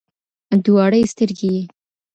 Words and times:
دواړي 0.65 1.01
سترګي 1.11 1.49
یې 1.57 1.61